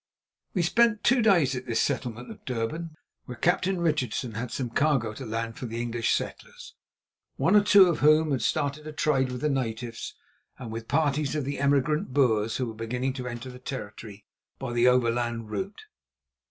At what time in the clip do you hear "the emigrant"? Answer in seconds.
11.45-12.15